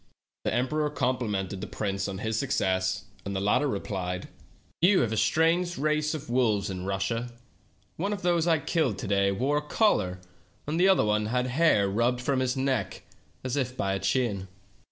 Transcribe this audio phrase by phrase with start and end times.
[0.45, 4.29] The emperor complimented the prince on his suc cess, and the latter replied:
[4.81, 7.31] "You have a strange race of wolves in Russia.
[7.97, 10.19] One of those I killed to day wore a collar,
[10.65, 13.03] and the other had the hair rubbed from his neck
[13.43, 14.47] as if by a chain."